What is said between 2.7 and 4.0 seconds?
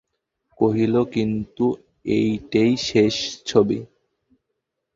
শেষ ছবি।